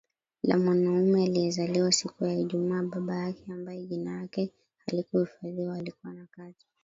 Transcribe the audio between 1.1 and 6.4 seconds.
aliyezaliwa siku ya IjumaaBaba yake ambaye jina lake halikuhifadhiwa alikuwa na